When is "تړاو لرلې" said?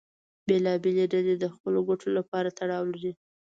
2.59-3.13